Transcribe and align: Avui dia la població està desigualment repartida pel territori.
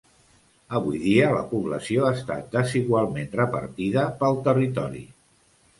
Avui 0.77 1.01
dia 1.03 1.27
la 1.35 1.43
població 1.51 2.09
està 2.15 2.39
desigualment 2.57 3.31
repartida 3.43 4.09
pel 4.25 4.45
territori. 4.51 5.07